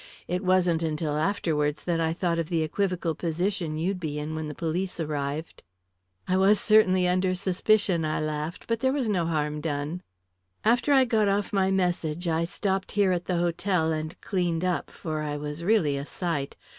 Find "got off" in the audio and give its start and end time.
11.05-11.53